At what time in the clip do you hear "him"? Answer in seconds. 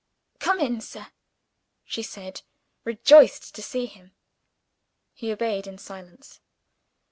3.85-4.15